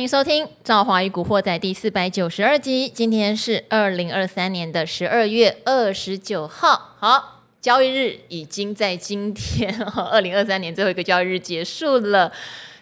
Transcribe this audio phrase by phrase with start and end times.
[0.00, 2.88] 迎收听《赵华与古惑仔》第四百九十二集。
[2.88, 6.94] 今天是二零二三年的十二月二十九号。
[6.98, 9.78] 好，交易日已经在今天，
[10.10, 12.32] 二零二三年最后一个交易日结束了。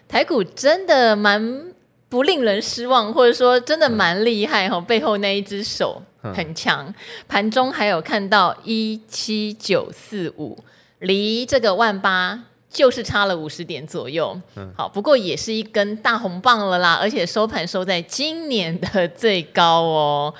[0.07, 1.65] 台股真的蛮
[2.07, 6.93] 不令人失望，或者说真的蛮厉害哈、嗯，背后那一只手很强。
[7.27, 10.57] 盘中还有看到一七九四五，
[10.99, 12.45] 离这个万八。
[12.69, 20.33] 就是差了五十点左右，嗯，好，不过也是一根大红棒了啦，而且收盘收在今年的最高哦。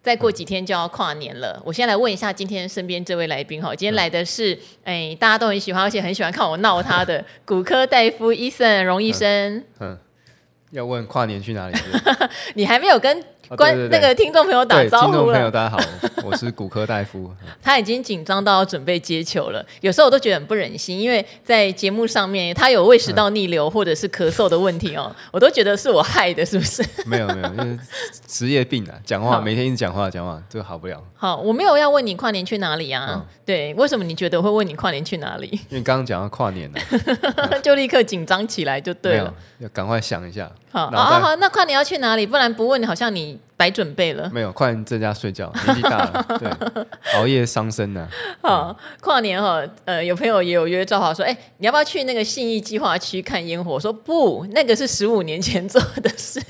[0.00, 9.58] 再过几天就要跨年了，我先来问一下今天身边这位来宾哈，今天来的是哎，大家都很喜欢，而且很喜欢看我闹他的 骨科大夫 Eason 荣医生。
[9.78, 9.98] 嗯，嗯，
[10.72, 11.76] 要问跨年去哪里？
[12.54, 13.24] 你还没有跟？
[13.56, 15.12] 关、哦、那个听众朋友打招呼了。
[15.12, 15.78] 听众朋友大家好，
[16.24, 17.30] 我是骨科大夫。
[17.62, 26.82] 他已经紧张到要准备接球了，有时候我都觉得很不忍心，因为在节目上面他有胃食道逆流或者是咳嗽的问题哦， 我都觉得是我害的，是不是？
[27.06, 27.78] 没有没有，因为
[28.26, 31.02] 职业病啊，讲话每天一直讲话讲话，这个好不了。
[31.14, 33.06] 好，我没有要问你跨年去哪里啊？
[33.14, 35.48] 嗯、对，为什么你觉得会问你跨年去哪里？
[35.68, 40.50] 因为刚刚讲到跨年了， 就立刻紧张起来就对了，要赶快想一下。
[40.72, 42.26] 好，好好好，那跨年要去哪里？
[42.26, 43.38] 不然不问，好像你。
[43.54, 46.50] 白准备了，没有，跨年在家睡觉，年纪大了， 对，
[47.14, 48.08] 熬夜伤身呢、
[48.40, 48.50] 啊。
[48.50, 53.74] 好，跨年哈，呃，有朋友也有约赵华说，哎、欸，你要不要去那个信义计划区看烟火？
[53.74, 56.40] 我说不，那个是十五年前做的事，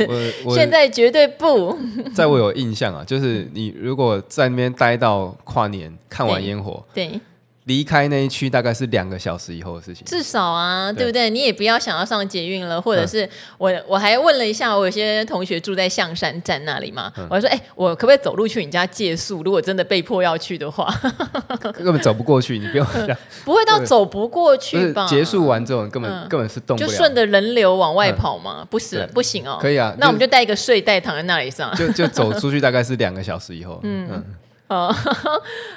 [0.55, 1.79] 现在绝对不。
[2.15, 7.09] 在我有印象啊，就是你如果在那边待到跨年看完烟火，对。
[7.09, 7.21] 对
[7.65, 11.31] 离开那一区大概是两个小时以后的事情，至少啊，对，不对？
[11.31, 19.45] 你也不要想要上捷运了，或者是我我还问了一下，我有些同学住在象山站那里嘛，嗯、我还说，哎，我可不可以走路去你家借宿？
[19.45, 20.93] 如果真的被迫要去的话，
[21.73, 25.07] 根本走不过去，你不用这样， 不会到走不过去吧？
[25.07, 28.63] 结束完之后，根本、嗯、根本是动不了，就顺着人流往外跑嘛？
[28.63, 29.59] 嗯、不是，不行哦。
[29.61, 33.79] 可以啊，那我们就带一个睡袋躺在那里上，就就走出去，大概是两个小时以后。
[33.85, 34.25] 嗯。
[34.73, 34.97] 嗯哦，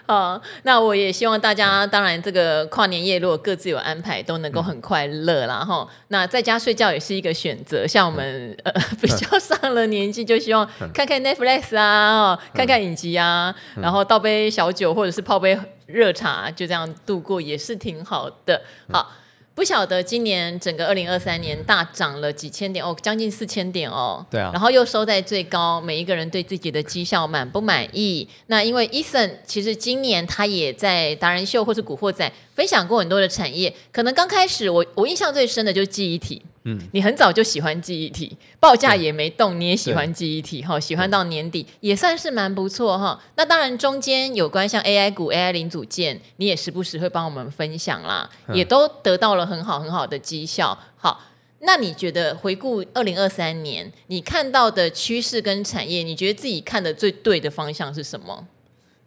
[0.08, 5.86] 好，那我也希望大家，当然这个跨年夜如果各自有安排，都能够很快乐啦哈。
[6.08, 18.62] 那在家睡觉也是一个选择，像我们呃 比较上了年纪，就希望看看 Netflix 啊，看看影集啊，然后倒杯小酒或者是泡杯热茶，就这样度过也是挺好的。
[18.92, 19.12] 好。
[19.56, 24.24] 不晓得今年整个二零二三年大涨了几千点哦，将近四千点哦。
[24.30, 24.52] 对啊。
[24.54, 28.28] 然后又收在最高，每一个人对自己的绩效满不满意？
[28.48, 36.42] 那因为 Eason 其实今年他也在达人秀或是古惑仔分享过很多的产业，可能刚开始我我印象最深的就是记忆体。
[36.68, 43.22] 嗯，你很早就喜欢记忆体，报价也没动，你也喜欢记忆体哈，喜欢到年底也算是蛮不错哈。
[43.36, 50.76] 那当然中间有关像 AI 股、AI 零组件，你也时不时会帮我们分享啦，也都得到了很好很好的绩效。
[50.98, 51.24] 好，
[51.60, 58.48] 那你觉得回顾二零二三年，你看到的趋势跟产业，你觉得自己看的最对的方向是什么？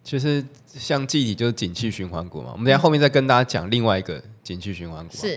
[0.05, 5.17] 其实像记忆体就是景气循环股嘛，我们等下后面再跟大家讲另外一个景气循环股。
[5.17, 5.37] 是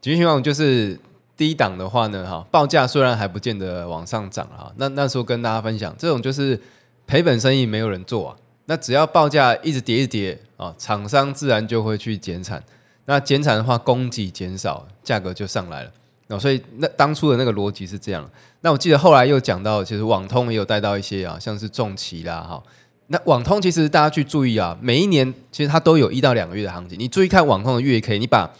[0.00, 0.98] 景气循环股就是。
[1.38, 6.60] 低档的话呢，哈，报价虽然还不见得往上涨啊，那那时候跟大家分享，这种就是
[7.06, 8.36] 赔本生意没有人做啊。
[8.66, 12.60] 那只要报价一直跌一跌啊，厂商自然就会去减产。
[13.04, 15.90] 那减产的话，供给减少，价格就上来了。
[16.26, 18.28] 那所以那当初的那个逻辑是这样。
[18.60, 22.60] 那我记得后来又讲到，其实网通也有带到一些啊，像是重骑啦，哈。
[23.06, 26.98] 那网通其实大家去注意啊，每一年其实它都有一到两个月的行情。
[26.98, 28.50] 你注意看网通的月 K，你把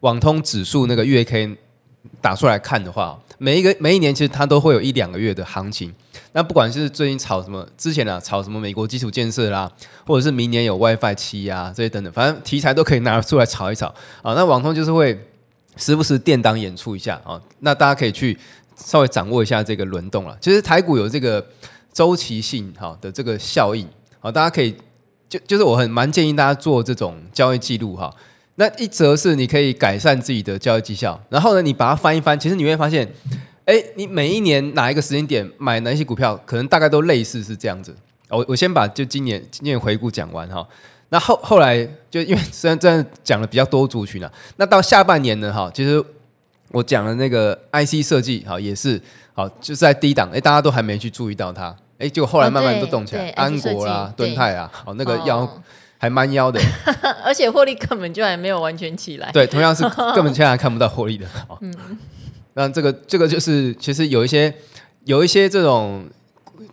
[0.00, 1.56] 网通指数那个月 K。
[2.20, 5.92] 打出来看的话，每一个每一年其实它都会有一两个月的行情。
[6.32, 9.70] 那不管是最近炒什么，之前啊炒什么美国基础建设啦，
[10.06, 13.86] 或者是明年有 WiFi 七啊这些等等，反正题材都可以拿出来炒一炒
[14.22, 14.34] 啊。
[14.34, 15.18] 那网通就是会
[15.76, 17.40] 时不时电档演出一下啊。
[17.60, 18.38] 那大家可以去
[18.76, 20.36] 稍微掌握一下这个轮动了。
[20.40, 21.44] 其实台股有这个
[21.92, 23.88] 周期性哈的这个效应
[24.20, 24.76] 啊，大家可以
[25.28, 28.12] 就就是我很蛮建议大家做这种交易记录哈。
[28.58, 33.06] 那一则是你可以改善自己的交易绩效，然后呢，你把它翻一翻，其实你会发现，
[33.66, 37.94] 哎，你每一年哪一个时间点买哪些股票，可能大概都类似是这样子。
[38.30, 40.66] 我我先把就今年今年回顾讲完哈，
[41.10, 46.02] 那后后来就因为虽然这样讲了比较多族群了，那到下半年呢哈，其实
[46.70, 48.98] 我讲的那个 IC 设计哈也是
[49.34, 55.40] 好，就是在低档，哎，大家都还没去注意到它，哎，结果后来慢慢都动起来，哦、安国啦、敦泰啊，好那个要。
[55.40, 55.62] 哦
[55.98, 56.60] 还蛮妖的，
[57.24, 59.30] 而且获利根本就还没有完全起来。
[59.32, 59.82] 对，同样是
[60.14, 61.26] 根本现在还看不到获利的。
[61.60, 61.74] 嗯，
[62.54, 64.52] 那这个这个就是其实有一些
[65.04, 66.08] 有一些这种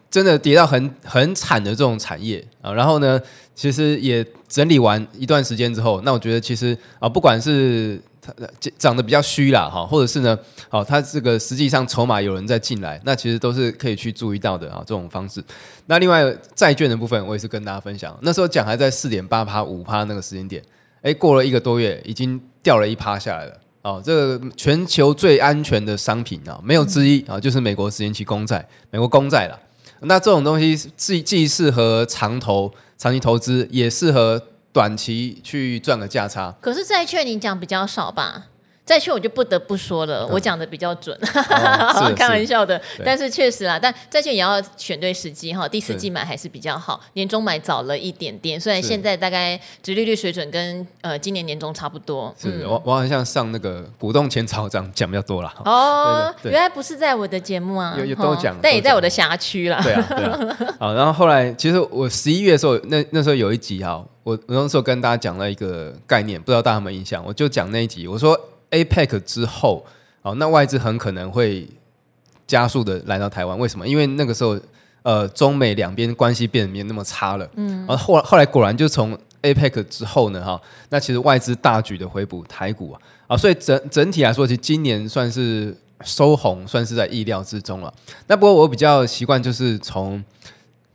[0.09, 3.19] 真的跌到很很惨的这种产业啊，然后呢，
[3.55, 8.33] 其实也整理完一段时间之后，那我觉得其实啊，不管是它
[8.77, 10.37] 涨得比较虚啦哈，或者是呢，
[10.69, 15.43] 哦，它这个实际上筹码有人在进来，那其实都是可以去注意到的啊，这种方式。
[15.85, 20.63] 那另外债券的部分，我也是跟大家分享，那时候讲还在四点八趴五趴那个时间点，
[21.01, 23.53] 哎，过了一个多月，已经掉了一趴下来了。
[23.83, 29.59] 哦，这个全球最安全的商品啊，没有之一啊，就是美国十年期公债，美国公债了。
[30.05, 34.41] 那这种东西既既适合长投、长期投资，也适合
[34.71, 36.55] 短期去赚个价差。
[36.61, 38.47] 可是债券你讲比较少吧？
[38.85, 42.79] 债券我就不得不说了，我讲的比较准，哦、 开玩笑的。
[43.03, 45.65] 但是确实啦，但债券也要选对时机哈。
[45.67, 48.59] 第四季买还是比较好，年终买早了一点点。
[48.59, 52.35] 虽然现在大概殖利率水准跟呃今年年终差不多。
[52.37, 55.53] 是，嗯、我我好像上那个股东前草长讲比较多了。
[55.63, 59.79] 哦，原来不是在我的节目啊，有有都讲，但也在我的辖区啦。
[59.81, 60.57] 对啊，对啊。
[60.77, 67.23] 好，然后后来其实我十一月的时候，那那时候有一集哈，我我那时候跟大家讲了一个概念，不知道大家有没有印象？
[67.25, 68.37] 我就讲那一集，我说。
[68.73, 69.85] APEC 之后，
[70.23, 71.67] 哦，那外资很可能会
[72.47, 73.57] 加速的来到台湾。
[73.57, 73.87] 为什么？
[73.87, 74.59] 因为那个时候，
[75.03, 77.47] 呃，中美两边关系变得没那么差了。
[77.55, 80.59] 嗯，然后后来后来果然就从 APEC 之后呢，哈，
[80.89, 87.93] 那其实外资大举的回补台股啊，啊，所以整整体来说，其实今年算是收红，算是在意料之中了。
[88.27, 90.23] 那不过我比较习惯就是从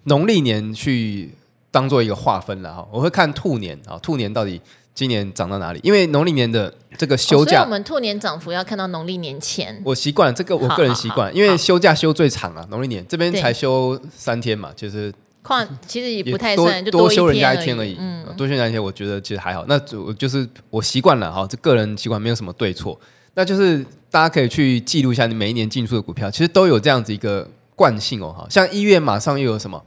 [0.04, 1.32] 农历年去
[1.70, 4.60] 当做一个划分了哈，我会看兔年啊，兔年到底。
[4.98, 5.78] 今年涨到哪里？
[5.84, 9.80] 因为农历年的这个休假，我们兔年涨幅要看到农历年前。
[9.84, 17.96] 我习惯了这个，我个人习惯，因为休假休最长啊，农历年这边才休三天嘛，就是跨其实也不太算，多就多，多休人家一天而已。
[17.96, 19.64] 嗯，多休人家一天，我觉得其实还好。
[19.68, 22.98] 那我就是我习惯了哈，这个人习惯没有什么对错。
[23.34, 28.34] 那就是大家可以去记录一下你每一年进出的股票，其实都有这样子一个惯性哦。
[28.36, 29.80] 哈，像一月马上又有什么？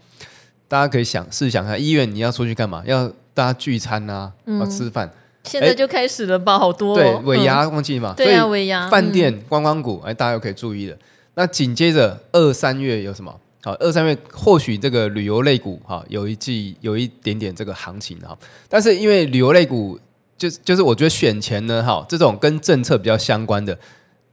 [0.70, 2.82] 大家可以想试想一下，一月你要出去干嘛？
[2.86, 5.08] 要大家聚餐啊，要吃饭。
[5.08, 10.96] 嗯现在就开始了吧，好多、哦、对尾牙忘记嘛，对啊，尾牙饭店观光股，哎，大家又可以注意了。
[11.34, 13.36] 那紧接着二三月有什么？
[13.64, 18.38] 好，二三月或许这个旅游类股哈，有一季有一点点这个行情哈。
[18.70, 20.00] 但是因为旅游类股，
[20.38, 23.76] 就就是我觉得选前呢，哈，这种跟政策比较相关的，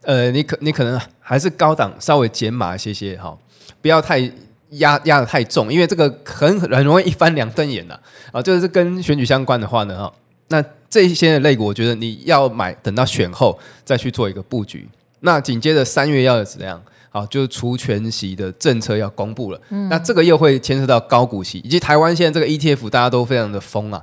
[0.03, 3.35] 呃，你可你可能还是高档稍微减码一些些哈，
[3.81, 4.31] 不要太
[4.71, 7.99] 压压的太重，因为这个很很容易一翻两瞪眼呐。
[8.33, 10.13] 啊，就是跟选举相关的话呢，哈，
[10.49, 10.65] 那。
[10.91, 14.89] 这一些的类股，我觉得你要买，等到选后再去做一个布局。
[15.21, 16.83] 那紧接着三月要怎样？
[17.11, 19.61] 好，就是除权息的政策要公布了。
[19.69, 24.03] 嗯，那这个又会牵涉到高股息，以及台湾现在这个 ETF 大家都非常的疯啊。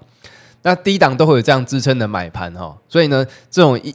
[0.62, 2.78] 那低档都会有这样支撑的买盘哈。
[2.88, 3.92] 所以呢，这种一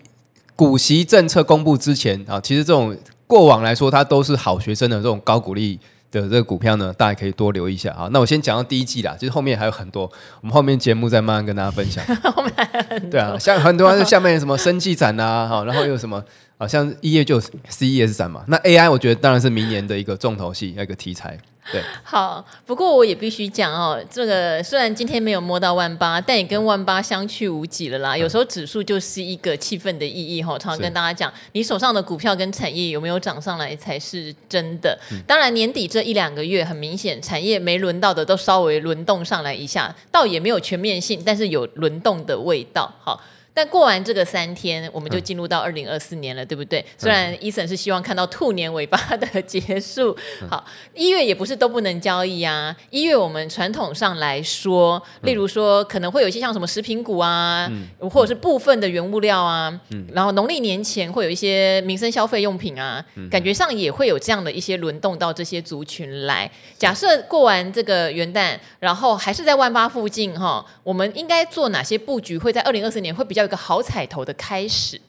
[0.57, 2.97] 股息政策公布之前啊，其实这种
[3.29, 5.79] 过往来说，它都是好学生的这种高股利。
[6.11, 7.93] 的这个股票呢，大家可以多留意一下。
[7.93, 10.11] 啊，那我先讲到第一季啦，其实后面还有很多，
[10.41, 12.05] 我们后面节目再慢慢跟大家分享。
[12.33, 13.11] 后面。
[13.11, 16.23] 对啊，像很多下面什么生技展啊，好，然后又什么，
[16.59, 18.45] 好像一月就有 CES 展嘛。
[18.49, 21.39] 那 AI 我觉得当然是明年的一个重头戏，一个题材。
[21.73, 28.17] 对，好，不过我也必须讲哦，这个虽然今天没有摸到万八，但也跟万八相去无几了啦。
[28.17, 34.99] 有时候指数就是一个气氛的意义哈，常常跟大家讲，你手上的股票跟产业有没有涨上来才是真的。
[35.27, 42.93] 当然年底这一两个月很明显，产业没轮到的都稍微轮动上来一下，倒也没有全面性，但是有轮动的味道。
[43.01, 43.21] 好。
[43.61, 46.83] 但过完这个三天，我们就进入到二零二四年了，嗯、对不对？
[46.97, 50.17] 虽然 Eason 是希望看到兔年尾巴的结束。
[50.49, 52.75] 好，一月也不是都不能交易啊。
[52.89, 59.79] 一月我们传统上来说，例如说可能会有一些像什么食品股啊，嗯、或者是部分的原物料啊。
[59.91, 66.51] 嗯、然后农历年前会有一些民生消费用品啊，嗯、感觉上也会有这样的一些轮动到这些族群来。
[66.79, 72.39] 假设过完这个元旦，然后还是在万八附近哈，我们应该做哪些布局？
[72.39, 73.50] 会在二零二四年会比较。
[73.51, 75.01] 一个好彩头的开始。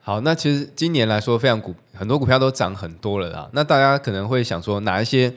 [0.00, 3.48] 好，那其实今年来说，非常股很多股票都涨很多了啦。
[3.52, 5.32] 那大家可能会想说，哪一些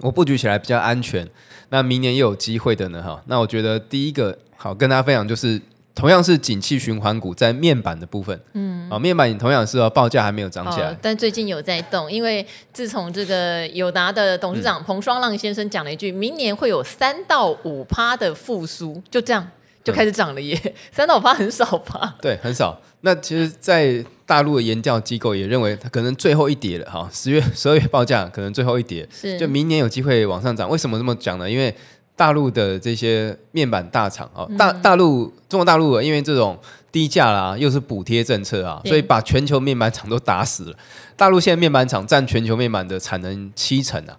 [0.00, 1.28] 我布局起来比较安全？
[1.68, 3.00] 那明年又有机会的呢？
[3.00, 5.62] 哈，那我觉得第一个好跟大家分享就是，
[5.94, 19.48] 同样是景气循环股，在面板的部分，嗯，啊，面板同样是哦，报价还没有涨起来，哦，但最近有在动，因为自从这个友达的董事长彭双浪先生讲了一句，嗯，明年会有三到五趴的复苏，就这样。
[19.84, 22.16] 就开始涨了耶，嗯、三到五趴很少吧？
[22.20, 22.80] 对，很少。
[23.02, 27.06] 那其实，在大陆的研调机构也认为，它可能最后一跌了哈。
[27.12, 30.70] 十月、 十二月报价可能最后一跌，是就明年有机会往上涨。
[30.70, 31.50] 为什么这么讲呢？
[31.50, 31.74] 因为
[32.16, 36.58] 大陆的这些面板大厂啊，大大陆中国大陆因为这种
[36.90, 40.76] 低价啦，又是补贴政策啊，所以把全球面板厂都打死了。
[41.14, 44.16] 大陆现在面板厂占全球面板的产能七成啊。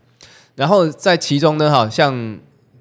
[0.54, 2.38] 然后在其中呢，哈，像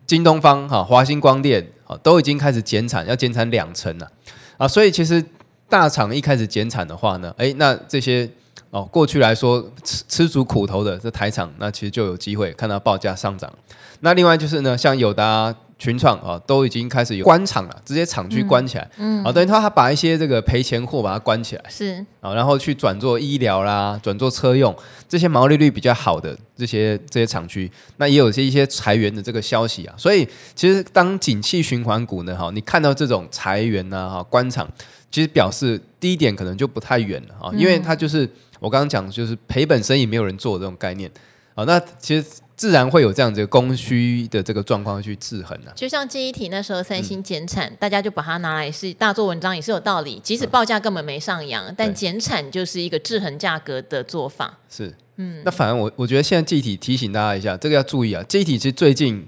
[0.07, 1.67] 京东方哈、华星光电
[2.03, 4.11] 都已经开始减产，要减产两成了
[4.57, 4.67] 啊。
[4.67, 5.25] 所以其实
[5.69, 8.29] 大厂一开始减产的话呢，哎，那这些
[8.71, 13.53] 哦过去来说吃吃足苦头的这台厂，那其实就有机会看到报价上涨。
[14.01, 15.55] 那另外就是呢，像友达。
[15.79, 22.05] 群创啊，都已经开始有关厂了，直接厂区关起来，嗯，啊、嗯，等于他他把一些这个赔钱货把它关起来，是。
[22.21, 24.75] 啊，然后去转做医疗啦，转做车用
[25.09, 34.71] 这些毛利率比较好的这些这些厂区，那也有些一些裁员的这个消息啊，所以其实当景气循环股呢，哈，你看到这种裁员呐，哈，关厂，
[35.11, 38.29] 其实表示低点可能就不太远了啊，因为它就是
[38.61, 41.11] 我刚刚讲就是赔本生意没有人做这种概念。
[41.55, 42.27] 啊，那其实。
[42.57, 45.75] 自然会有这样子供需的这个状况去制衡的、啊。
[45.75, 50.21] 就像记忆体那时候三星减产，嗯、大家就把它拿来是大做文章，也是有道理。
[50.23, 54.57] 即使报价根本没上扬，嗯、但减产就是一个制衡价格的做法。
[54.71, 55.43] 是，嗯。
[55.45, 58.23] 那反而我我觉得现在记忆体提醒大家一下，这个要注意啊。
[58.29, 59.27] 记忆体其实最近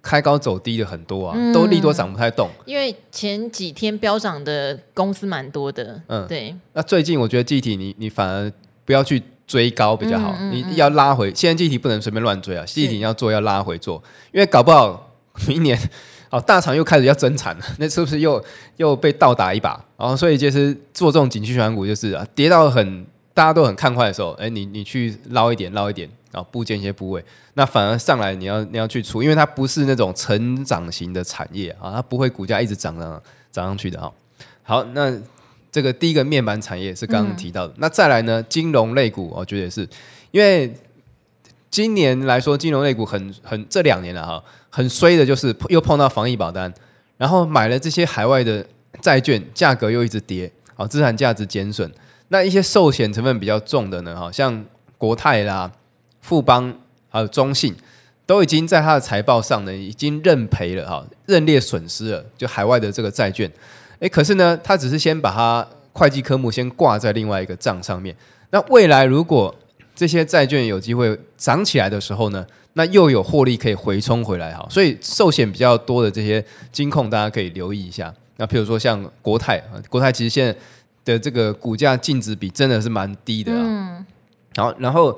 [0.00, 2.48] 开高走低的很多啊，嗯、都利多涨不太动。
[2.64, 6.00] 因为前几天飙涨的公司蛮多的。
[6.06, 6.56] 嗯，对。
[6.72, 8.50] 那最近我觉得记忆体你你反而
[8.86, 9.22] 不要去。
[9.46, 11.32] 追高比较好，嗯嗯嗯、你要拉回。
[11.34, 15.12] 现在记忆体不能随便乱追啊，记忆体要做要拉回做，因为搞不好
[15.46, 15.78] 明年
[16.30, 18.42] 哦大厂又开始要增产了， 那是不是又
[18.76, 19.70] 又被倒打一把？
[19.96, 27.24] 然、哦、后所以其实做这种景气循环股就是啊，跌到很大家都很看坏的时候，哎，你你去捞一点捞一点，然后布建一些部位，
[27.54, 33.22] 那反而上来你要你要去出，因为它不是那种成长型的产业啊，它不会股价一直涨涨
[33.52, 34.12] 涨上去的哈、哦。
[34.62, 35.12] 好，那。
[35.74, 38.40] 这个第一个面板产业是刚刚提到的，嗯、那再来呢？
[38.44, 39.80] 金融类股，我觉得也是，
[40.30, 40.72] 因为
[41.68, 44.40] 今年来说，金融类股很很这两年了哈，
[44.70, 46.72] 很衰的就是又碰到防疫保单，
[47.16, 48.64] 然后买了这些海外的
[49.00, 51.90] 债券，价格又一直跌，啊，资产价值减损。
[52.28, 54.64] 那一些寿险成分比较重的呢，哈，像
[54.96, 55.68] 国泰啦、
[56.20, 56.72] 富邦
[57.08, 57.74] 还有中信，
[58.26, 63.50] 都已经在它的财报上呢，已经认赔了哈，认列损失了，就海外的这个债券。
[64.00, 68.14] 诶，可是呢，他只是先把它会计科目先挂在另外一个账上面。
[68.50, 69.54] 那未来如果
[69.94, 74.66] 这些债券有机会涨起来的时候呢，那又有获利可以回冲回来哈。
[74.68, 78.12] 所以寿险比较多的这些金控，大家可以留意一下。
[78.36, 80.56] 那譬如说像国泰啊，国泰其实现在
[81.04, 83.58] 的这个股价净值比真的是蛮低的啊。
[83.62, 84.06] 嗯。
[84.56, 85.16] 好，然后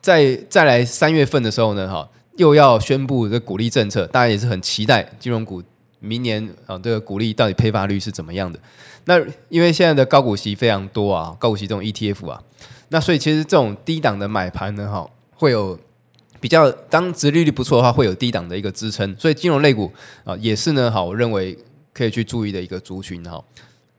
[0.00, 5.62] 再再来三月份的时候呢，哈，又要宣布这鼓励政策，大家也是很期待金融股。
[6.04, 8.58] 明年啊，这个股利到底配发率是怎么样的？
[9.06, 9.18] 那
[9.50, 12.42] 因为现在的高股息非常多啊，高股息这种 ETF 啊，
[12.88, 15.78] 那所以其实这种低档的买盘呢，哈，会有
[16.40, 19.92] 比较当殖利率不错的话，会有低档的一个支撑，所以金融类股
[20.24, 21.54] 啊也是呢，哈，我认为
[21.92, 23.44] 可以去注意的一个族群哈。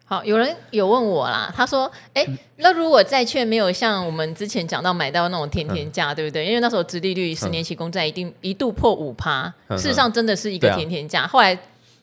[0.05, 2.25] 好，有人有问我啦，他说，哎，
[2.57, 6.47] 那如果债券没有像我们之前讲到买到那种天天价，嗯、对不对？
[6.47, 11.55] 因为那时候殖利率十年期公债一定一度破五趴，嗯、事实上真的是一个天天价，啊、后来。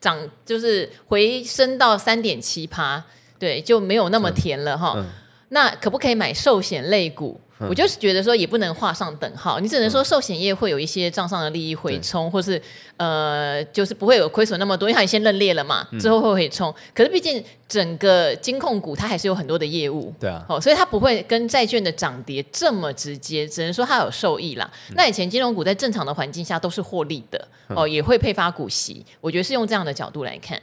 [0.03, 3.03] 涨就是回升到三点七趴，
[3.39, 4.95] 对，就没有那么甜了哈。
[4.97, 5.07] 嗯嗯、
[5.53, 7.39] 那可不可以买寿险类股？
[7.59, 12.61] 嗯、我就是觉得说也不能画上等号，你只能说寿险业会有一些账上的利益回冲，嗯、或是
[12.97, 16.71] 呃，就是不会有亏损那么多，因为它先认列了嘛，之后会回冲。
[16.71, 24.69] 嗯、可是毕竟整个金控股它还是有很多的业务，对啊，哦，所以它不会跟债券的涨跌这么直接，只能说它有受益啦。
[24.89, 30.61] 嗯、那以前金融股在正常的环境下都是获利的，哦，也会配发股息，我觉得是用这样的角度来看。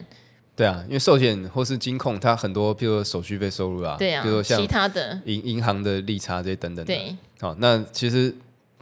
[0.60, 8.36] 对啊，因为寿险或是金控，它很多，譬如说手续费收入啊，对啊，比如说像其他的银银行的利差这些等等的，对，好，那其实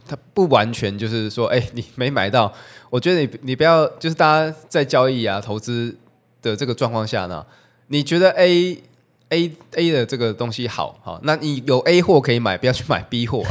[0.04, 2.52] 它不完全就是说，哎， 你没买到，
[2.90, 5.96] 我觉得你你不要，就是大家在交易啊、投资
[6.42, 7.46] 的这个状况下呢，
[7.86, 8.82] 你觉得 A。
[9.30, 13.44] A A 的这个东西好好，那你有 A 货可以买，不要去买 B 货，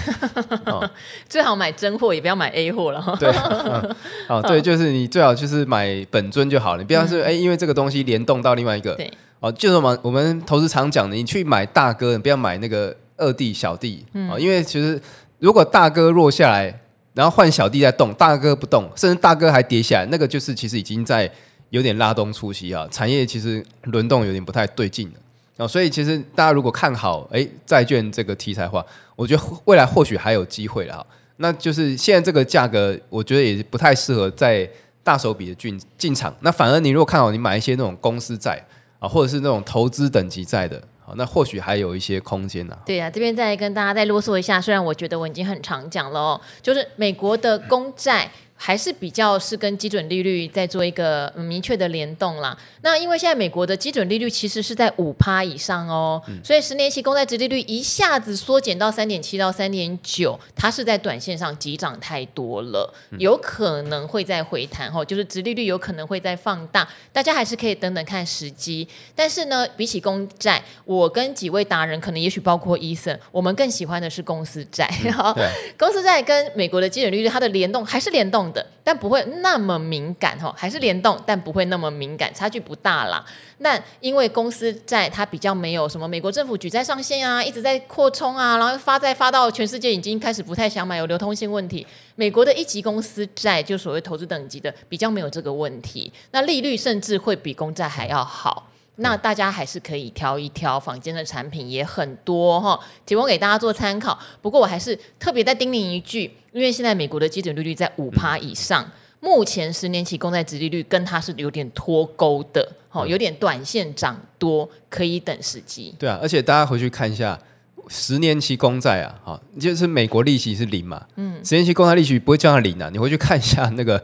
[0.66, 0.92] 啊、
[1.30, 3.18] 最好买真货，也不要买 A 货了。
[3.20, 3.96] 对，嗯、
[4.28, 15.00] 好，对，就是你最好就是买本尊就好了，你不要是哎、嗯，因为这个东西联动到另外一个，对，哦，就是我们我们投资常讲的，你去买大哥，你不要买那个二弟小弟，啊、嗯，因为其实
[15.38, 16.82] 如果大哥弱下来，
[17.14, 21.32] 然后换小弟在动，大哥不动，甚至大哥还跌下来，那个就是其实已经在
[21.70, 25.14] 有点拉东出西啊，产业其实轮动有点不太对劲了。
[25.58, 28.86] 哦，所以其实大家如果看好诶债券这个题材的话，
[29.16, 31.06] 我觉得未来或许还有机会了哈。
[31.38, 34.70] 那就是现在这个价格，我觉得也不太适合在
[35.04, 36.36] 大手笔的进进场。
[36.42, 38.64] 那反而你如果看好，你买一些那种公司债
[39.00, 42.78] 啊，或者是那种投资等级债的，好，那或许还有一些空间呢。
[42.86, 48.30] 对啊，这边再跟大家再啰嗦一下，虽然我觉得我已经很常讲了哦，就是美国的公债。
[48.60, 52.58] 还是比较是跟基准利率在做一个明确的联动啦。
[52.82, 68.88] 那因为现在美国的基准利率其实是在五趴以上哦，嗯、所以十年期公债殖利率一下子缩减到三点七到三点九，它是在短线上急涨太多了，有可能会再回弹哦，就是殖利率有可能会再放大，大家还是可以等等看时机。
[69.16, 74.88] 但是呢，比起公债，我跟几位达人，可能也许包括 Eason，我们更喜欢的是公司债。
[75.14, 75.48] 好、嗯，
[75.78, 78.47] 公司债跟美国的基准利率它的联动还是联动。
[78.54, 83.26] 的，但不会那么敏感哈，还是联动，但不会那么敏感，差距不大啦。
[83.60, 91.86] 那因为公司债它比较没有什么美国政府举债上限啊，一直在扩充啊，然后发债发到全世界已经开始不太想买，有流通性问题。
[92.16, 98.70] 美国的一级公司债就所谓投资等级的比较没有这个问题，那利率甚至会比公债还要好。
[99.00, 104.18] 那大家还是可以挑一挑，坊间的产品也很多哈，提供给大家做参考。
[104.42, 115.94] 不过我还是特别再叮咛一句，因为现在美国的基准利率在五趴以上，嗯、目前十年期公债殖利率跟它是有点脱钩的，哈，有点短线涨多，可以等时机。
[116.00, 117.40] 对啊，而且大家回去看一下
[117.88, 124.04] 十年期公债啊，哈，就是美国利息是零嘛，嗯，十年期公债利息不会降到零啊，你回去看一下那个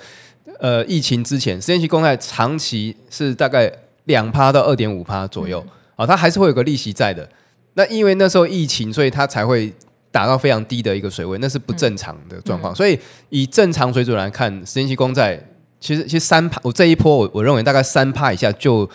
[0.60, 3.74] 呃疫情之前，十年期公债长期是大概。
[4.06, 5.60] 两趴到二点五趴左右，
[5.96, 7.28] 啊、嗯，它还是会有个利息在的。
[7.74, 9.74] 那因为那时候疫情，所以它才会
[10.12, 12.74] 达到非常低的一个水位，那是不正常的状况。
[12.74, 15.40] 嗯、所以以正常水准来看，十年期公债
[15.80, 18.90] 其实其实三趴，我这一波我我认为大概三趴以下就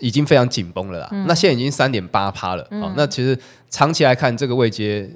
[0.00, 1.08] 已经非常紧绷了啦。
[1.12, 3.38] 嗯、那现在已经三点八趴了，啊、嗯，那其实
[3.70, 5.08] 长期来看这个位阶。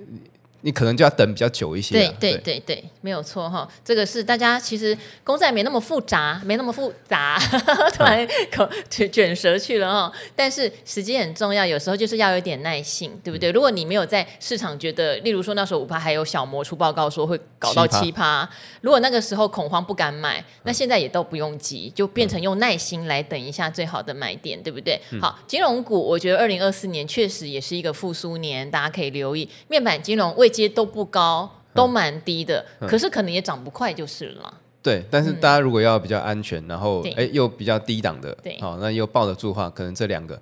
[0.62, 1.94] 你可能就要等比较久一些。
[1.94, 3.68] 对对对对，没有错哈。
[3.84, 7.38] 这个是大家其实公债没那么复杂，没那么复杂，
[7.94, 10.12] 突然口卷卷舌去了哈。
[10.34, 13.50] 但是时机很重要，有时候就是要有点耐性，对不对？
[13.50, 18.48] 如果你没有在市场觉得，例如说那时候五趴还有小摩出报告说会搞到七趴，
[18.80, 25.00] 如果那个时候恐慌不敢买，那现在也都不用急，就变成用耐心来等一下最好的买点，对不对？
[25.20, 34.54] 好，金融股我觉得二零二四年确实也是一个复苏年，大家可以留意面板金融为这些都不高，都蛮低的，嗯、可是可能也涨不快就是了。
[34.82, 40.40] 对，但是大家如果要比较安全，嗯、然后哎又比较低档的，对，好，那又抱得住的话，可能这两个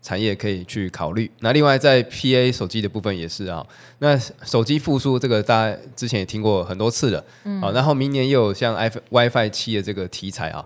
[0.00, 1.30] 产业可以去考虑。
[1.40, 3.64] 那另外在 PA 手机的部分也是啊，
[3.98, 10.64] 那手机复苏这个大家之前也听过很多次了，嗯，好，然后明年又有像 i WiFi 七的这个题材啊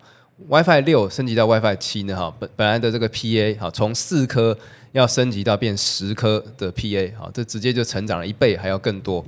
[0.49, 4.57] ，WiFi 六升级到 WiFi 七呢，哈，本本来的这个 PA 好从四颗。
[4.93, 9.23] 要升级到变十颗的 PA，好，这直接就成长了一倍，还要更多。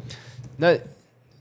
[0.57, 0.75] 那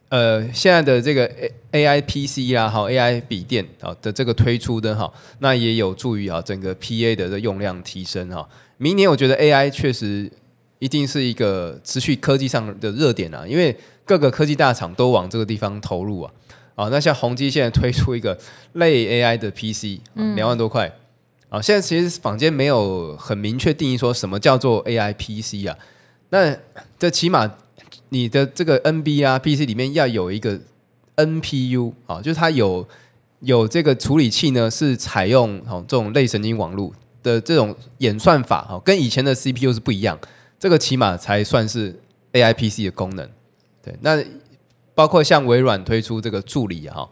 [0.09, 1.25] 呃，现在的这个
[1.71, 8.45] AI PC 啊，哈 AI 笔电啊的这个推出的哈，那也有助于啊整个 PA 的这用量提升哈。
[8.75, 10.29] 明年我觉得 AI 确实
[10.79, 16.33] 一定是一个持续科技上的热点啊，因为各个科技大厂都往这个地方投入啊。
[16.77, 18.39] 啊，那像宏基现在推出一个
[18.73, 19.99] 类 AI 的 PC，
[20.35, 20.89] 两万多块。
[21.49, 25.77] 啊，现在其实坊间没有很明确定义说什么叫做 AI PC 啊，
[26.29, 26.53] 那
[26.99, 27.49] 这起码
[28.09, 30.59] 你的这个 NB 啊 PC 里面要有一个
[31.15, 32.85] NPU 啊，就是它有
[33.39, 40.19] 有这个处理器呢，是采用哦这种类神经网络的这种演算法哦，跟以前的 CPU 是不一样，
[40.59, 41.97] 这个起码才算是
[42.33, 43.25] AI PC 的功能。
[43.81, 44.21] 对，那
[44.97, 47.07] 包括像微软推出这个助理哈。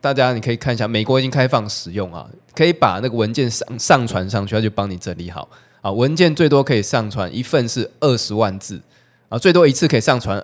[0.00, 5.46] 大家你可以看一下，美国已经开放使用啊，可以把那个文件上上传上去，它就帮你整理好
[5.82, 5.92] 啊。
[5.92, 8.80] 文件最多可以上传一份是二十万字
[9.28, 10.42] 啊，最多一次可以上传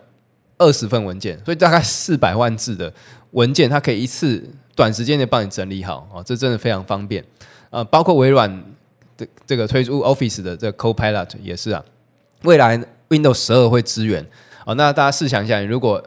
[0.58, 2.92] 二十份文件，所以大概四百万字的
[3.30, 7.24] 文件，它可以一次短时间内帮你整理好啊，这真的非常方便
[7.70, 7.82] 啊。
[7.84, 8.62] 包括微软
[9.16, 11.82] 的这个推出 Office 的这个 Copilot 也是啊，
[12.42, 12.76] 未来
[13.08, 14.26] Windows 十二会支援
[14.66, 14.74] 啊。
[14.74, 16.02] 那大家试想一下，如果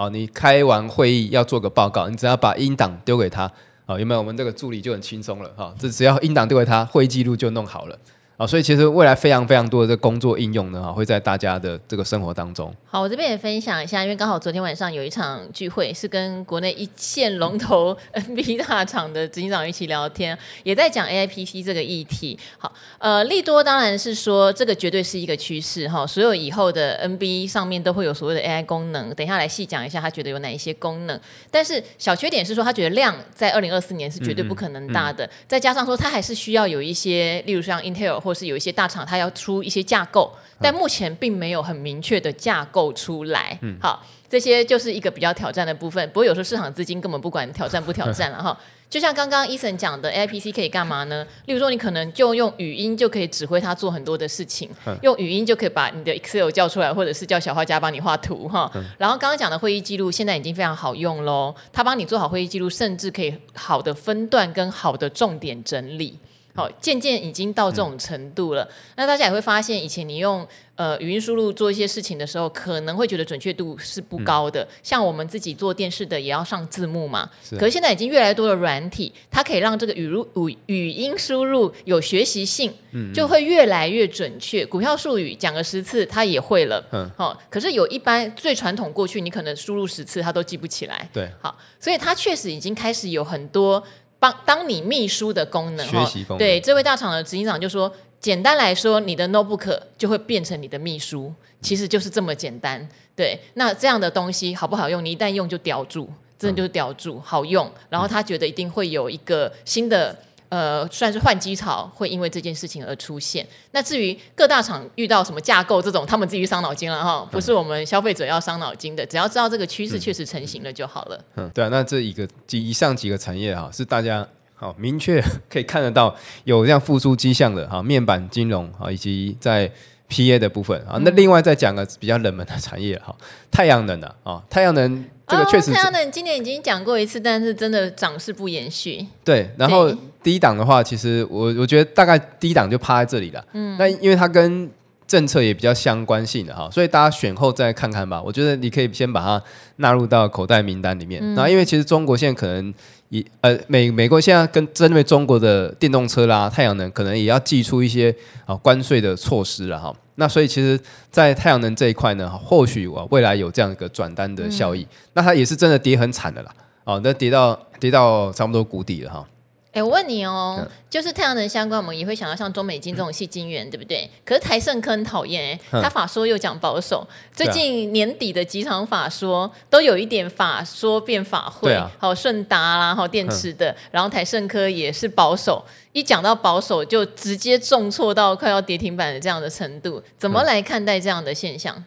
[0.00, 3.44] 哦，你开完会议要做个报告，你只要把音档丢给他，
[3.84, 4.20] 哦，有没有？
[4.20, 7.98] 我们这个助理就很轻松了，哈，这只要音档丢给他，会议记录就弄好了。
[8.40, 12.74] 啊，所以其实未来非常非常多的这工作应用呢，哈，会在大家的这个生活当中。
[12.86, 22.38] 好，我这边也分享一下，因为刚好昨天晚上有一场聚会，是跟国内一线龙头 NB 大厂的执行长一起聊天，也在讲 AIPC 这个议题。
[22.56, 29.14] 好，呃，利多当然是说这个绝对是一个趋势哈，所有以后的 NB 上面都会有所谓的 AI 功能。
[29.14, 31.20] 等一下来细讲一下，他觉得有哪一些功能。
[31.50, 43.58] 但是小缺点是说，他觉得量在二零二四年是绝对不可能大的，嗯嗯嗯、再加上说他还是需要有一些，例如像 Intel 或是有一些大厂，它要出一些架构，但目前并没有很明确的架构出来。
[43.62, 46.06] 嗯好，这些就是一个比较挑战的部分。
[46.10, 48.58] 不过有时候市场资金根本不管挑战不挑战了 哈。
[48.88, 51.24] 就像刚刚 Eason 讲的，AI PC 可以干嘛呢？
[51.46, 58.68] 例如说，你可能就用语音就可以指挥它做很多的事情，嗯、用语音就可以把你的 Excel 叫出来，或者是叫小画家帮你画图哈。
[58.74, 66.18] 嗯、然后刚刚讲的会议记录现在已经非常好用喽，它帮你做好会议记录，甚至可以好的分段跟好的重点整理。
[66.54, 68.62] 好，渐渐已经到这种程度了。
[68.64, 74.62] 嗯、那大家也会发现，以前你用呃语音输入做一些事情的时候，可能会觉得准确度是不高的。
[74.62, 77.30] 嗯、像我们自己做电视的，也要上字幕嘛。
[77.42, 77.56] 是。
[77.56, 84.66] 可是现在已经越来越多的软体，它可以让这个语录语语音输入有学习性，嗯，就会越来越准确。
[84.66, 86.84] 股票术语讲个十次，它也会了。
[86.90, 87.08] 嗯。
[87.16, 91.08] 好，可是有一般最传统过去，你可能输入十次，它都记不起来。
[91.12, 91.30] 对。
[91.40, 93.82] 好，所以它确实已经开始有很多。
[94.20, 96.38] 帮当你秘书的功能，学习功能。
[96.38, 102.88] 对，这位大厂的执行长就说，简单来说，你的 notebook 就会变成你的秘书，其实就是这么简单。
[103.16, 105.04] 对，那这样的东西好不好用？
[105.04, 107.68] 你一旦用就叼住，真的就是叼住，嗯、好用。
[107.88, 110.16] 然后他觉得一定会有一个新的。
[110.50, 113.46] 呃，算是换机潮会因为这件事情而出现。
[113.70, 119.06] 那至于各大厂遇到什么架构这种，他们自己伤脑筋了哈，不是我们消费者要伤脑筋的。
[119.06, 121.24] 只要知道这个趋势确实成型了就好了。
[121.36, 129.70] 嗯，对啊，那这一个几以上几个产业哈，是大家好明确可以看得到有这样复苏迹象的哈，面板、金融啊，以及在
[130.08, 130.98] PA 的部分啊。
[131.02, 133.14] 那另外再讲个比较冷门的产业哈，
[133.52, 139.06] 太阳能的啊，太阳能这个确实，太阳能今年已经讲过一次，但是真的涨势不延续。
[139.24, 139.90] 对，然后。
[140.22, 143.42] 低档的话，其实我我觉得大概低档就趴在这里了。
[143.54, 144.70] 嗯，那因为它跟
[145.06, 148.20] 政策也比较相关性的哈，所以大家选后再看看吧。
[148.20, 149.42] 我觉得你可以先把它
[149.76, 151.22] 纳入到口袋名单里面。
[151.34, 152.74] 那、嗯、因为其实中国现在可能
[153.08, 158.14] 也呃美美国现在跟针对中国的电动车啦、太阳能，可能也要祭出一些
[158.44, 159.90] 啊关税的措施了哈。
[160.20, 160.78] 那所以其实，
[161.10, 164.82] 在太阳能这一块呢，或许我未来有这样一个转单的效益。
[164.82, 166.54] 嗯、那它也是真的跌很惨的啦。
[166.84, 169.26] 哦，那跌到跌到差不多谷底了哈。
[169.72, 174.10] 哎，我问你哦，嗯、就是太阳能相关，我们也会想到像中美金这种矽晶圆，对不对？
[174.24, 191.84] 可是台盛科很讨厌哎，他法说又讲保守，嗯、最近年底的几场法说都有一点法说变法会，啊、好顺达啦，好电池的，嗯、然后台盛科也是保守，一讲到保守就直接重挫到快要跌停板的这样的程度，怎么来看待这样的现象？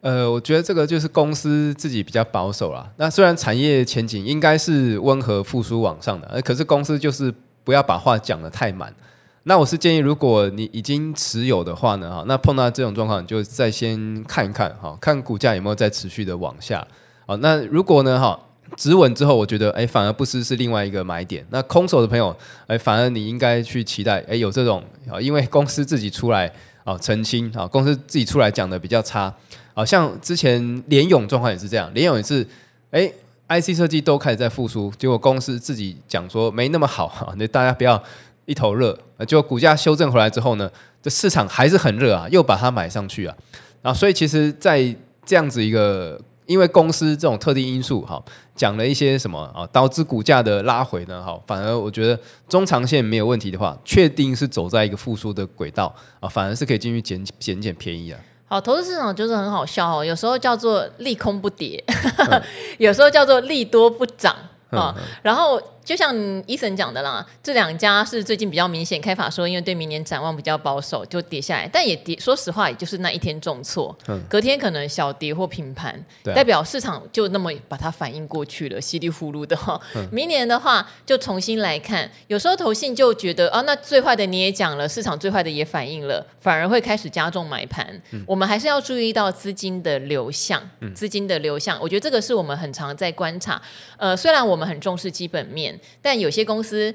[0.00, 2.88] 呃，我觉得这个就是公司自己比较保守啦。
[2.98, 7.34] 那虽然产业前景应该是温和复苏往上的，可是公司就是
[7.64, 8.94] 不要把话讲得太满。
[9.42, 16.86] 那我是建议，如果你已经持有的话呢，哈，那碰到这种状况，你就再先看一看，哈，看股价有没有再持续的往下。
[17.26, 18.38] 好，那如果呢，哈，
[18.76, 21.44] 止稳之后，我觉得，哎，反而不失是另外一个买点。
[21.50, 26.52] 那空手的朋友，哎，反而你应该去期待，哎，有这种啊，因为公司自己出来
[26.84, 29.34] 啊澄清啊，公司自己出来讲的比较差。
[29.78, 32.44] 好像之前联咏状况也是这样，联咏也是，
[32.90, 33.08] 哎
[33.46, 38.02] ，IC 设计都开始在复苏，结果公司自己讲说没那么好哈，那 大家不要
[38.46, 40.68] 一头热，结果股价修正回来之后呢，
[41.00, 43.36] 这市场还是很热啊，又把它买上去啊，
[43.80, 44.92] 然后所以其实，在
[45.24, 48.20] 这样子一个，因为公司这种特定因素哈，
[48.56, 58.18] 讲了一些什么啊，导致股价的拉回呢，哈，反而我觉得中长线没有问题的话，确定是走在一个复苏的轨道啊，反而是可以进去捡捡捡便宜啊。
[58.48, 61.84] 好，投资市场就是很好笑哦，有时候叫做利空不跌，
[62.30, 62.42] 嗯、
[62.78, 64.34] 有时候叫做利多不涨
[64.70, 65.62] 啊，嗯、然后。
[65.88, 71.66] 就像 Eason 讲的啦，这两家是最近比较明显开法说，因为对明年展望比较保守，就跌下来。
[71.66, 79.80] 但也跌，说实话，也就是那一天重挫，嗯、隔天可能小跌或平盘，啊、代表市场就那么把它反应过去了，稀里糊涂的哈。
[79.94, 82.10] 嗯、明年的话，就重新来看。
[82.26, 87.98] 有时候投信就觉得，哦，那最坏的你也讲了，市场最坏的也反应了，反而会开始加重买盘。
[88.10, 90.62] 嗯、我们还是要注意到资金的流向，
[90.94, 93.58] 资金的流向，我觉得这个是我们很常在观察。
[93.96, 95.77] 呃，虽然我们很重视基本面。
[96.00, 96.94] 但有些公司，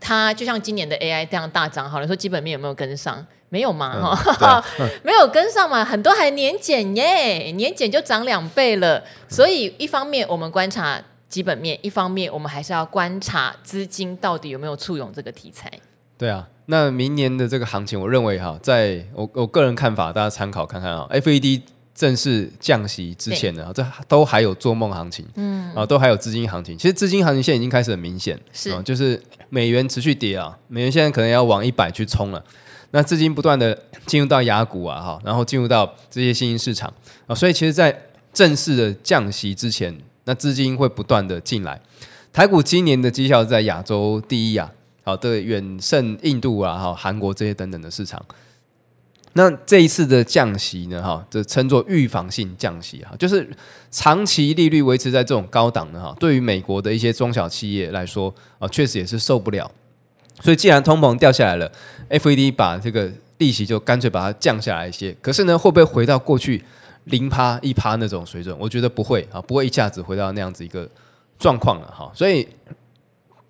[0.00, 3.24] 它就像今年的 AI 这样大涨，好了，说基本面有没有跟上？
[3.48, 9.04] 没有嘛，哈、嗯，没有跟上嘛，很多还年减耶，年减就涨两倍了。
[9.28, 15.70] 所以一方面我们观察基本面，一方面我们还是要观察资金到底有没有簇拥这个题材。
[16.16, 21.60] 对啊，那明年的这个行情，我认为哈，在我我个人看法，大家参考看看啊，FED。
[21.94, 26.76] 正式降息之前呢，这都还有做梦行情，嗯，啊，都还有资金行情。
[26.76, 32.42] 其实资金行情现在已经开始很明显，是、啊，就是美元持续跌啊，美元现在可能要往一百去冲了。
[32.92, 36.92] 那资金不断的进入到雅股啊，哈，然后进入到这些新兴市场
[37.26, 37.96] 啊，所以其实，在
[38.32, 41.80] 正式的降息之前，那资金会不断的进来。
[42.32, 44.72] 台股今年的绩效在亚洲第一啊，
[45.04, 48.24] 好的远胜印度啊，哈，韩国这些等等的市场。
[49.34, 53.48] 那这一次的降息呢，哈，这称作预防性降息哈，就是
[53.90, 59.70] 长期利率维持在这种高档的哈，对于美国的一些中小企业来说啊，确实也是受不了。
[60.40, 61.72] 所以既然通膨掉下来了
[62.10, 65.16] ，FED 把这个利息就干脆把它降下来一些。
[65.22, 66.62] 可是呢，会不会回到过去
[67.04, 68.54] 零趴一趴那种水准？
[68.58, 70.86] 我觉得不会啊，不会一下子回到那样子一个
[71.38, 72.12] 状况了哈。
[72.14, 72.46] 所以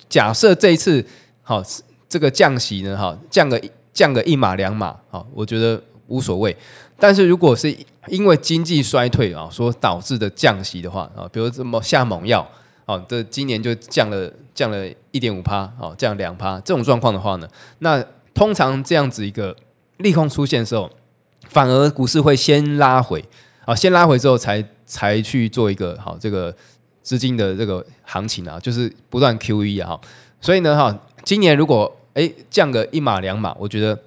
[0.09, 1.05] 假设这一次
[1.43, 1.61] 好
[2.09, 3.69] 这个降息呢，哈，降个一。
[3.93, 6.57] 降个一码两码啊，我觉得无所谓。
[6.99, 7.77] 但是如果是
[8.09, 12.49] 因为经济衰退啊所导致的降息的话啊，比如这么下猛药
[12.87, 17.49] 啊，这今年就降了降了一点五趴啊，降两趴这种状况的话呢，
[17.81, 19.57] 那通常这样子一个
[19.99, 20.89] 利空出现的时候，
[21.49, 23.25] 反而股市会先拉回
[23.65, 26.55] 啊，先拉回之后才才去做一个好这个
[27.03, 29.99] 资金的这个行情啊，就是不断 QE 啊，
[30.41, 33.99] 所以呢哈，今年如果哎，降个一码两码，我觉得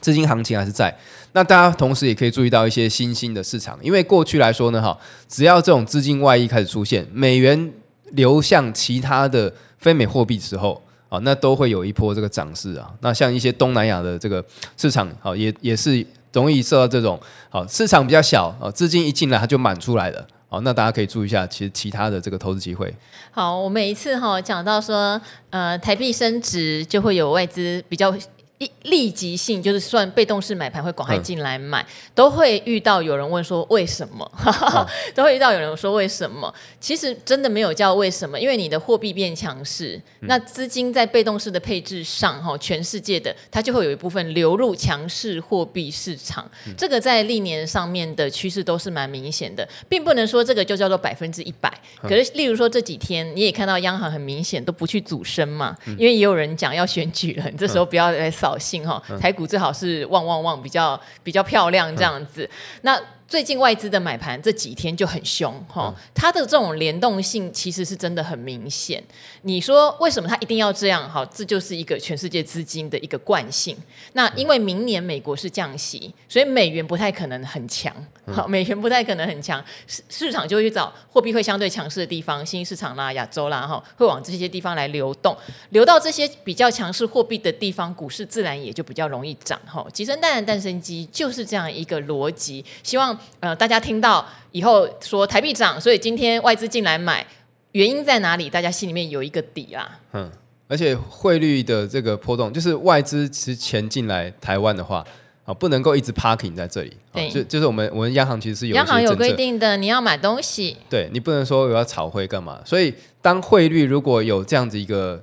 [0.00, 0.96] 资金行情还是在。
[1.32, 7.72] 那大家同时也可以注意到一些新兴的市场，因为过去来说呢，哈，只要这种资金外溢开始出现，美元
[8.12, 12.90] 流向其他的非美货币时候，啊，那都会有一波这个涨势啊。
[13.00, 14.44] 那像一些东南亚的这个
[14.76, 20.26] 市场，好，也也是容易受到这种好市场比较小啊，资金一进来它就满出来了。
[20.48, 22.94] 好，那大家可以注意一下，其实其他的这个投资机会。
[23.30, 28.14] 好，我每一次哈讲到说，呃，台币升值就会有外资比较。
[28.58, 34.24] 一立即性就是算被动式买盘会广开进来买，嗯、都会遇到有人问说为什么？
[34.46, 36.52] 哦、 都会遇到有人说为什么？
[36.80, 46.50] 其实真的没有叫为什么，因为你的货币变强势，嗯、那资金在被动式的配置上，哈，全世界的它就会有一部分流入强势货币市场。
[46.66, 51.70] 嗯、这个在历年上面的趋势都是蛮明显的，并不能说这个就叫做百分之一百。
[52.00, 62.48] 可是，例如说这几天你也看到央行很明显都不去阻升嘛，嗯、因为也有人讲要选举了，你这时候不要来扫兴哈，台股最好是旺旺旺，比较比较漂亮这样子。
[62.82, 69.02] 那最近外资的买盘这几天就很凶哈，它的这种联动性其实是真的很明显。
[69.42, 71.08] 你说为什么它一定要这样？
[71.10, 73.76] 好，这就是一个全世界资金的一个惯性。
[74.12, 77.92] 那因为明年美国是降息，所以美元不太可能很强。
[78.32, 85.36] 好，美元不太可能很强，市市场就会去找货币会相对强势的地方，新兴市场啦、亚洲啦，哈，会往这些地方来流动，
[85.70, 89.60] 流到这些比较强势货币的地方，股市自然也就比较容易涨。
[89.66, 92.64] 哈，鸡生蛋，蛋生鸡，就是这样一个逻辑。
[92.84, 93.15] 希望。
[93.40, 97.26] 呃，大家听到以后说台币涨，所以今天外资进来买，
[97.72, 98.48] 原因在哪里？
[98.48, 99.98] 大家心里面有一个底啦。
[100.12, 100.30] 嗯，
[100.66, 105.04] 而且汇率的这个波动，就是外资其实钱进来台湾的话，
[105.44, 106.96] 啊，不能够一直 parking 在这里。
[107.12, 112.60] 对，就就是我们我们央行其实是有央行有规定的，你要买东西，对你不能说我要炒汇干嘛。
[112.64, 115.22] 所以当汇率如果有这样子一个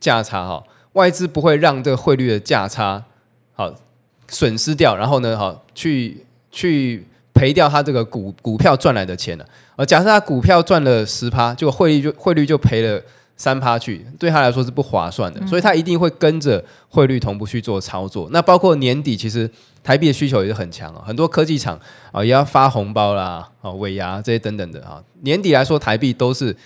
[0.00, 0.62] 价差哈，
[0.94, 3.04] 外资不会让这个汇率的价差
[3.54, 3.72] 好
[4.26, 7.06] 损失掉，然后呢，好去去。
[7.44, 9.44] 赔掉他这个股股票赚来的钱了，
[9.76, 12.98] 而假设他股票赚了十趴，就汇率就汇率就赔了
[13.36, 18.30] 三趴去，对他来说是不划算的，所以他一定会跟着汇率同步去做操作。
[18.32, 19.50] 那包括年底，其实
[19.82, 21.78] 台币的需求也是很强啊，很多科技厂
[22.12, 26.56] 啊也要发红包啦，啊尾牙这些等等的啊，年底来说台币都是。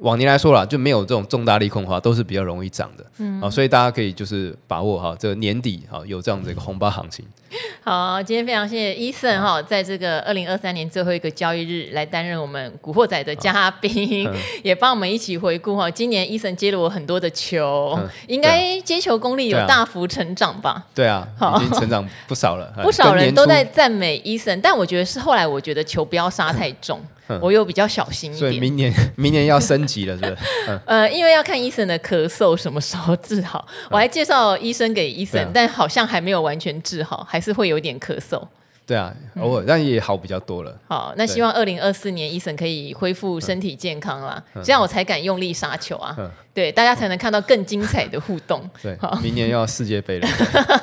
[0.00, 3.04] 往年来说啦，就没有这种重大利空的话，都是比较容易涨的。
[3.18, 7.24] 嗯，啊，所以大家可以就是把握哈，这个年底哈有这样的一个红包行情。
[7.82, 20.84] 好，今天非常谢谢 Eason 哈，在这个二零二三年最后一个交易日来担任我们古惑仔的嘉宾， 嗯、也帮我们一起回顾哈，今年 Eason 接了我很多的球，嗯、应该接球功力有大幅成长吧？
[20.94, 21.26] 对啊，
[21.60, 22.72] 已经成长不少了。
[22.82, 27.00] 不少人都在赞美 Eason，但我觉得是后来我觉得球不要杀太重。
[27.40, 30.36] 我又比较小心一点，所以明年 明年要升级了，是不是？
[30.86, 33.66] 嗯、呃，因为要看医生的咳嗽什么时候治好。
[33.90, 38.42] 我还介绍医生给医生，嗯、但好像还没有完全治好，还是会有点咳嗽。
[38.90, 40.76] 对啊，偶尔，但也好比较多了。
[40.88, 46.12] 好，那希望二零二四年伊森可以恢复身体健康啦，嗯、这样我才敢用力杀球啊。
[46.18, 48.68] 嗯、对，大家才能看到更精彩的互动。
[48.82, 50.28] 对，好明年要世界杯了。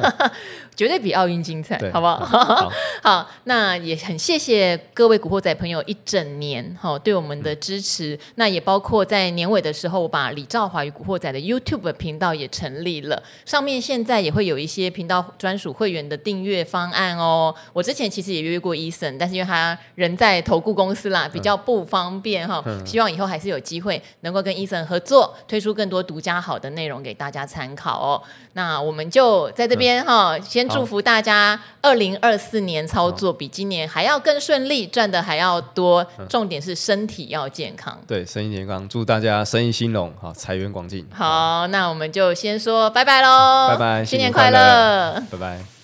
[0.78, 2.24] 绝对比奥运精彩，好不好？
[2.24, 2.72] 好，
[3.04, 8.16] 好，那也很谢谢各位古惑仔朋友一整年哈对我们的支持。
[8.16, 17.54] 嗯、那也包括在年尾的时候，我把李兆华与古惑仔的 YouTube 频道也成立了，上面现在也会有一些频道专属会员的订阅方案哦。
[17.74, 22.64] 我之前其实也约过 Eason，但是因为他人在投顾公司啦，比较不方便哈。
[22.66, 28.22] 嗯、希望以后还是有机会能够跟 Eason 合作，推出更多独家好的内容给大家参考哦。
[28.54, 30.68] 那我们就在这边哈，先。
[30.68, 36.06] 祝福大家二零二四年操作比今年还要更顺利，赚的还要多。
[36.30, 37.98] 重点是身体要健康。
[38.06, 41.08] 对，身体健康，祝大家生意兴隆，好，财源广进。
[41.12, 45.77] 好，那我们就先说拜拜喽，拜拜，新年快乐，拜拜。